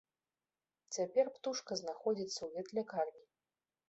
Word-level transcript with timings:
Цяпер 0.95 1.25
птушка 1.35 1.77
знаходзіцца 1.81 2.39
ў 2.39 2.49
ветлякарні. 2.57 3.23